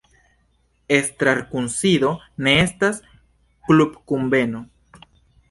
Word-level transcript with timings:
Estrarkunsido 0.95 2.09
ne 2.47 2.55
estas 2.63 2.99
klubkunveno. 3.69 4.65